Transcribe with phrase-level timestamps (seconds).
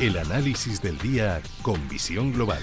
[0.00, 2.62] El análisis del día con visión global.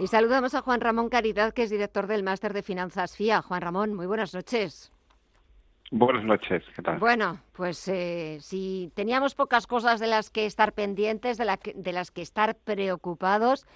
[0.00, 3.42] Y saludamos a Juan Ramón Caridad, que es director del Máster de Finanzas FIA.
[3.42, 4.90] Juan Ramón, muy buenas noches.
[5.92, 6.98] Buenas noches, ¿qué tal?
[6.98, 12.10] Bueno, pues eh, si teníamos pocas cosas de las que estar pendientes, de, de las
[12.10, 13.68] que estar preocupados,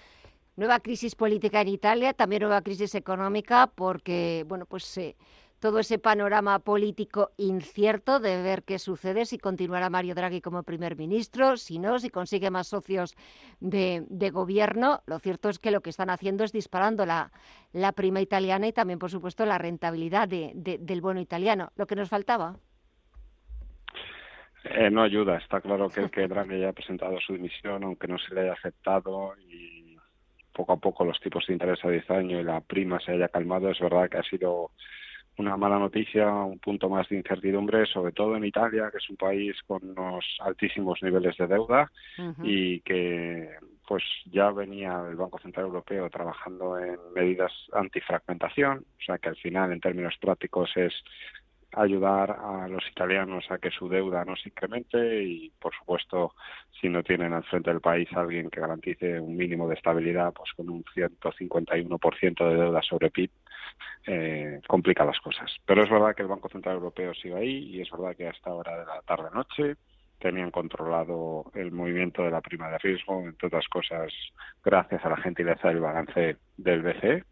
[0.56, 5.14] nueva crisis política en Italia, también nueva crisis económica, porque, bueno, pues eh,
[5.60, 10.96] todo ese panorama político incierto de ver qué sucede, si continuará Mario Draghi como primer
[10.96, 13.16] ministro, si no, si consigue más socios
[13.60, 15.00] de, gobierno.
[15.06, 17.32] Lo cierto es que lo que están haciendo es disparando la,
[17.73, 21.70] la prima italiana y también, por supuesto, la rentabilidad del bono italiano.
[21.76, 22.56] Lo que nos faltaba.
[24.65, 25.38] Eh, no ayuda.
[25.38, 28.52] Está claro que, que Draghi ya ha presentado su dimisión, aunque no se le haya
[28.52, 29.96] aceptado y
[30.52, 33.28] poco a poco los tipos de interés a 10 años y la prima se haya
[33.28, 33.70] calmado.
[33.70, 34.72] Es verdad que ha sido
[35.38, 39.16] una mala noticia, un punto más de incertidumbre, sobre todo en Italia, que es un
[39.16, 41.90] país con unos altísimos niveles de deuda
[42.42, 43.50] y que
[43.86, 49.36] pues ya venía el Banco Central Europeo trabajando en medidas antifragmentación, o sea que al
[49.36, 50.92] final en términos prácticos es
[51.72, 56.34] ayudar a los italianos a que su deuda no se incremente y, por supuesto,
[56.80, 60.50] si no tienen al frente del país alguien que garantice un mínimo de estabilidad, pues
[60.54, 63.30] con un 151% de deuda sobre PIB,
[64.06, 65.50] eh, complica las cosas.
[65.66, 68.53] Pero es verdad que el Banco Central Europeo sigue ahí y es verdad que hasta
[68.53, 69.77] hora de la tarde-noche
[70.19, 74.12] tenían controlado el movimiento de la prima de riesgo, entre otras cosas,
[74.65, 77.25] gracias a la gentileza del balance del BCE.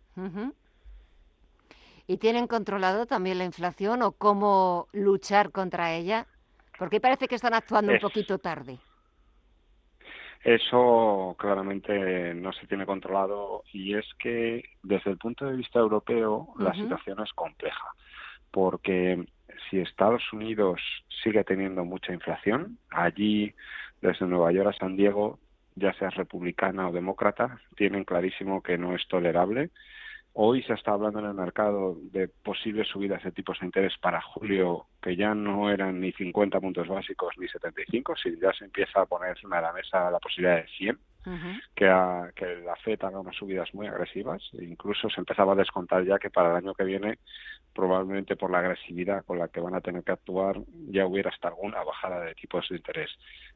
[2.06, 6.26] ¿Y tienen controlado también la inflación o cómo luchar contra ella?
[6.78, 8.78] Porque parece que están actuando un poquito tarde.
[10.42, 16.48] Eso claramente no se tiene controlado y es que desde el punto de vista europeo
[16.58, 17.86] la situación es compleja
[18.56, 19.22] porque
[19.68, 20.80] si Estados Unidos
[21.22, 23.54] sigue teniendo mucha inflación, allí
[24.00, 25.38] desde Nueva York a San Diego,
[25.74, 29.70] ya sea republicana o demócrata, tienen clarísimo que no es tolerable
[30.38, 34.20] Hoy se está hablando en el mercado de posibles subidas de tipos de interés para
[34.20, 39.00] julio, que ya no eran ni 50 puntos básicos ni 75, si ya se empieza
[39.00, 40.98] a poner encima de la mesa la posibilidad de 100,
[41.74, 41.86] que,
[42.34, 44.42] que la FED haga unas subidas muy agresivas.
[44.58, 47.18] E incluso se empezaba a descontar ya que para el año que viene,
[47.74, 50.60] probablemente por la agresividad con la que van a tener que actuar,
[50.90, 53.10] ya hubiera hasta alguna bajada de tipos de interés.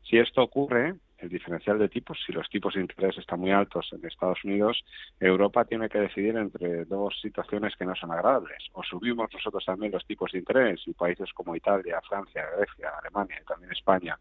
[0.08, 3.88] Si esto ocurre, el diferencial de tipos, si los tipos de interés están muy altos
[3.92, 4.82] en Estados Unidos,
[5.18, 8.68] Europa tiene que decidir entre dos situaciones que no son agradables.
[8.72, 13.38] O subimos nosotros también los tipos de interés y países como Italia, Francia, Grecia, Alemania
[13.40, 14.18] y también España,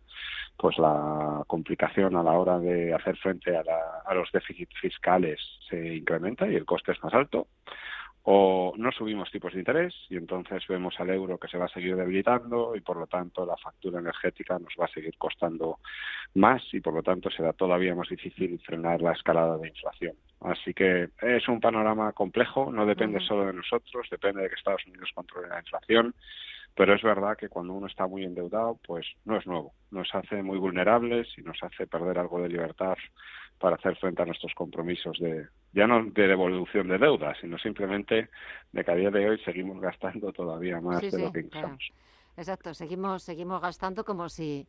[0.58, 3.64] pues la complicación a la hora de hacer frente a,
[4.06, 5.40] a los déficits fiscales
[5.70, 7.48] se incrementa y el coste es más alto
[8.31, 11.69] o no subimos tipos de interés y entonces vemos al euro que se va a
[11.69, 15.79] seguir debilitando y por lo tanto la factura energética nos va a seguir costando
[16.35, 20.13] más y por lo tanto será todavía más difícil frenar la escalada de inflación.
[20.41, 24.85] Así que es un panorama complejo, no depende solo de nosotros, depende de que Estados
[24.85, 26.13] Unidos controle la inflación,
[26.75, 30.44] pero es verdad que cuando uno está muy endeudado, pues no es nuevo, nos hace
[30.44, 32.95] muy vulnerables y nos hace perder algo de libertad
[33.57, 38.30] para hacer frente a nuestros compromisos de, ya no de devolución de deuda, sino simplemente
[38.72, 41.91] de que a día de hoy seguimos gastando todavía más de lo que ingresamos.
[42.38, 44.68] Exacto, seguimos, seguimos gastando como si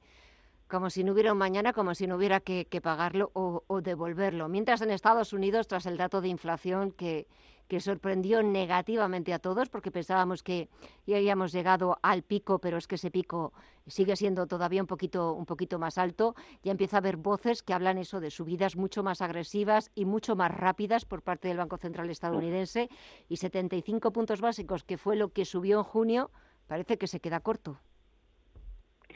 [0.68, 4.48] como si no hubiera un mañana, como si no hubiera que, pagarlo o, o, devolverlo.
[4.48, 7.26] Mientras en Estados Unidos, tras el dato de inflación que,
[7.70, 10.68] que sorprendió negativamente a todos porque pensábamos que
[11.06, 13.52] ya habíamos llegado al pico, pero es que ese pico
[13.86, 16.34] sigue siendo todavía un poquito, un poquito más alto.
[16.64, 20.34] Ya empieza a haber voces que hablan eso de subidas mucho más agresivas y mucho
[20.34, 22.88] más rápidas por parte del Banco Central estadounidense
[23.28, 26.30] y 75 puntos básicos, que fue lo que subió en junio,
[26.66, 27.78] parece que se queda corto.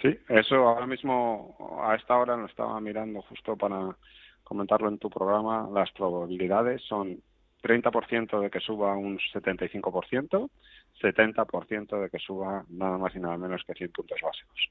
[0.00, 3.96] Sí, eso ahora mismo a esta hora lo estaba mirando justo para
[4.44, 5.68] comentarlo en tu programa.
[5.72, 7.20] Las probabilidades son
[7.64, 10.50] 30% de que suba un 75%,
[11.00, 14.70] 70% de que suba nada más y nada menos que 100 puntos básicos.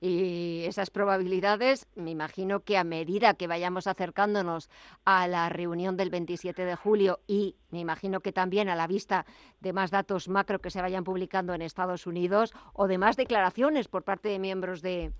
[0.00, 4.68] Y esas probabilidades, me imagino que a medida que vayamos acercándonos
[5.04, 9.24] a la reunión del 27 de julio y me imagino que también a la vista
[9.60, 13.88] de más datos macro que se vayan publicando en Estados Unidos o de más declaraciones
[13.88, 15.12] por parte de miembros de,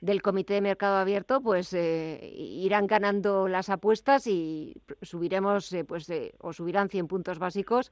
[0.00, 6.08] del Comité de Mercado Abierto, pues eh, irán ganando las apuestas y subiremos, eh, pues,
[6.10, 7.90] eh, o subirán 100 puntos básicos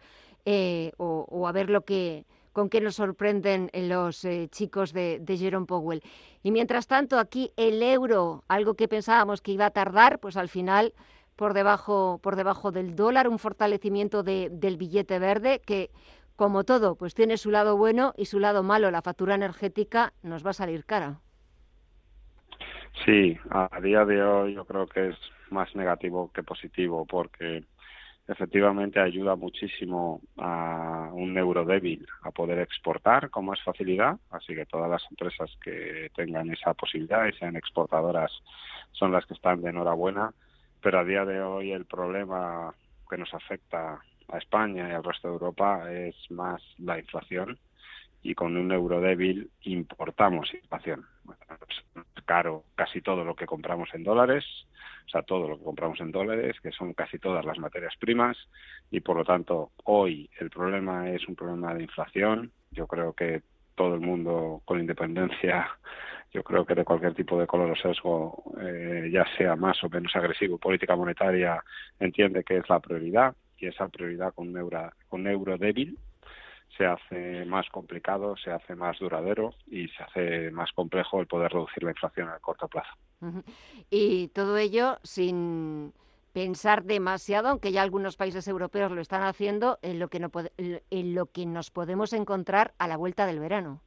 [0.99, 6.03] o, o, a ver lo que con qué nos sorprenden los chicos de, Jerome Powell.
[6.43, 10.49] Y mientras tanto, aquí el euro, algo que pensábamos que iba a tardar, pues al
[10.49, 10.95] final
[11.35, 15.91] por debajo, por debajo del dólar, un fortalecimiento del billete verde que,
[16.35, 18.91] como todo, pues tiene su lado bueno y su lado malo.
[18.91, 21.21] La factura energética nos va a salir cara.
[23.05, 25.17] Sí, a día de hoy yo creo que es
[25.51, 27.65] más negativo que positivo porque
[28.27, 34.67] efectivamente ayuda muchísimo a un euro débil a poder exportar con más facilidad, así que
[34.67, 38.33] todas las empresas que tengan esa posibilidad y sean exportadoras
[38.93, 40.33] son las que están de enhorabuena,
[40.83, 42.75] pero a día de hoy el problema
[43.09, 47.59] que nos afecta a España y al resto de Europa es más la inflación
[48.23, 51.05] y con un euro débil importamos inflación.
[52.27, 54.45] Caro casi todo lo que compramos en dólares,
[55.07, 58.37] o sea, todo lo que compramos en dólares, que son casi todas las materias primas,
[58.91, 62.53] y por lo tanto hoy el problema es un problema de inflación.
[62.73, 63.43] Yo creo que
[63.75, 65.69] todo el mundo, con independencia,
[66.33, 69.89] yo creo que de cualquier tipo de color o sesgo, eh, ya sea más o
[69.89, 71.63] menos agresivo, política monetaria,
[71.99, 75.97] entiende que es la prioridad, y esa prioridad con un euro, con euro débil
[76.77, 81.53] se hace más complicado, se hace más duradero y se hace más complejo el poder
[81.53, 82.91] reducir la inflación a corto plazo.
[83.91, 85.93] Y todo ello sin
[86.33, 91.15] pensar demasiado, aunque ya algunos países europeos lo están haciendo, en lo que, no en
[91.15, 93.81] lo que nos podemos encontrar a la vuelta del verano.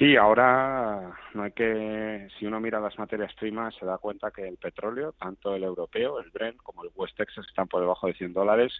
[0.00, 4.48] Sí, ahora no hay que, si uno mira las materias primas, se da cuenta que
[4.48, 8.14] el petróleo, tanto el europeo, el Brent, como el West Texas, están por debajo de
[8.14, 8.72] 100 dólares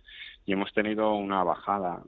[0.47, 2.03] y hemos tenido una bajada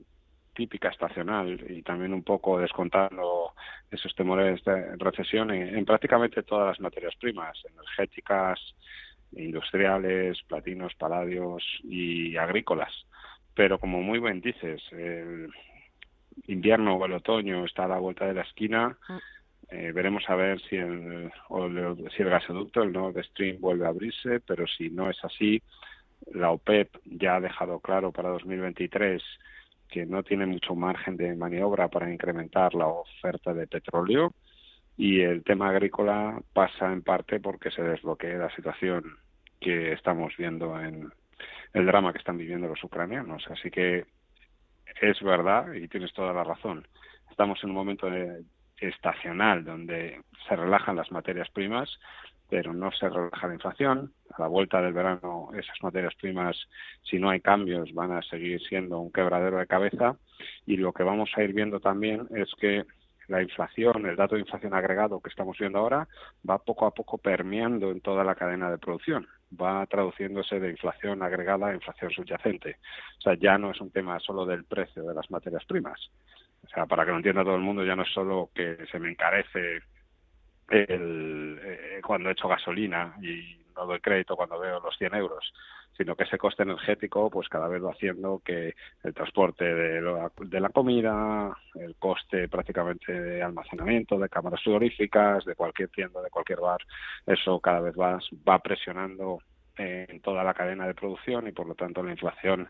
[0.55, 3.53] típica estacional y también un poco descontando
[3.91, 8.59] esos temores de recesión en, prácticamente todas las materias primas, energéticas,
[9.33, 12.91] industriales, platinos, paladios y agrícolas.
[13.53, 15.51] Pero como muy bien dices, el,
[16.47, 18.97] invierno o el otoño está a la vuelta de la esquina.
[19.09, 19.19] Ah.
[19.69, 21.31] Eh, veremos a ver si el,
[22.15, 25.61] si el gasoducto, el Nord Stream, vuelve a abrirse, pero si no es así,
[26.31, 29.21] la OPEP ya ha dejado claro para 2023
[29.89, 34.33] que no tiene mucho margen de maniobra para incrementar la oferta de petróleo
[34.97, 39.03] y el tema agrícola pasa en parte porque se desbloquee la situación
[39.59, 41.11] que estamos viendo en
[41.73, 43.43] el drama que están viviendo los ucranianos.
[43.49, 44.05] Así que
[45.01, 46.87] es verdad y tienes toda la razón.
[47.29, 48.07] Estamos en un momento
[48.77, 51.89] estacional donde se relajan las materias primas,
[52.49, 54.13] pero no se relaja la inflación.
[54.35, 56.57] A la vuelta del verano, esas materias primas,
[57.03, 60.17] si no hay cambios, van a seguir siendo un quebradero de cabeza.
[60.65, 62.83] Y lo que vamos a ir viendo también es que
[63.27, 66.07] la inflación, el dato de inflación agregado que estamos viendo ahora,
[66.47, 69.27] va poco a poco permeando en toda la cadena de producción
[69.61, 72.77] va traduciéndose de inflación agregada a inflación subyacente.
[73.19, 75.99] O sea, ya no es un tema solo del precio de las materias primas.
[76.63, 78.99] O sea, para que lo entienda todo el mundo, ya no es solo que se
[78.99, 79.81] me encarece
[80.69, 85.51] el, eh, cuando echo gasolina y no doy crédito cuando veo los 100 euros,
[85.97, 90.59] sino que ese coste energético pues cada vez va haciendo que el transporte de, de
[90.59, 96.59] la comida, el coste prácticamente de almacenamiento, de cámaras frigoríficas, de cualquier tienda, de cualquier
[96.59, 96.81] bar,
[97.25, 99.39] eso cada vez va, va presionando
[99.77, 102.69] en toda la cadena de producción y por lo tanto la inflación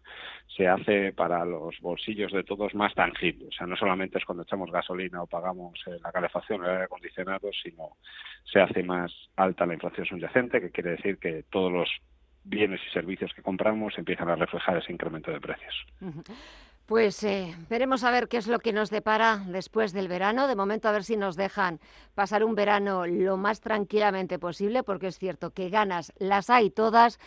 [0.56, 3.48] se hace para los bolsillos de todos más tangible.
[3.48, 6.72] O sea, no solamente es cuando echamos gasolina o pagamos eh, la calefacción o el
[6.72, 7.98] aire acondicionado, sino
[8.52, 11.90] se hace más alta la inflación subyacente, que quiere decir que todos los
[12.46, 15.86] bienes y servicios que compramos empiezan a reflejar ese incremento de precios.
[16.86, 20.48] Pues eh, veremos a ver qué es lo que nos depara después del verano.
[20.48, 21.80] De momento a ver si nos dejan
[22.14, 27.20] pasar un verano lo más tranquilamente posible, porque es cierto que ganas las hay todas.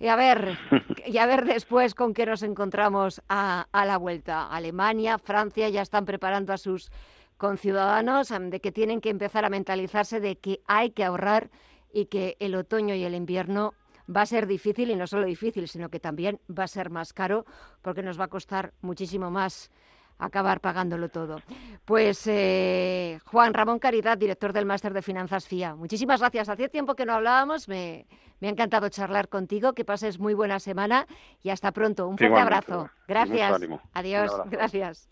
[0.00, 0.58] Y a ver,
[1.06, 4.48] y a ver después con qué nos encontramos a, a la vuelta.
[4.48, 6.90] Alemania, Francia ya están preparando a sus
[7.36, 11.50] conciudadanos de que tienen que empezar a mentalizarse de que hay que ahorrar
[11.92, 13.74] y que el otoño y el invierno
[14.14, 17.12] va a ser difícil y no solo difícil, sino que también va a ser más
[17.12, 17.44] caro
[17.82, 19.70] porque nos va a costar muchísimo más
[20.18, 21.40] acabar pagándolo todo.
[21.84, 25.74] Pues eh, Juan Ramón Caridad, director del Máster de Finanzas FIA.
[25.74, 26.48] Muchísimas gracias.
[26.48, 28.06] Hacía tiempo que no hablábamos, me,
[28.40, 31.06] me, ha encantado charlar contigo, que pases muy buena semana
[31.42, 32.06] y hasta pronto.
[32.06, 32.90] Un fuerte abrazo.
[33.08, 33.60] Gracias.
[33.92, 34.32] Adiós.
[34.46, 35.08] Gracias.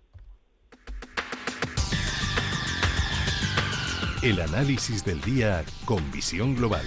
[4.22, 6.86] El análisis del día con visión global.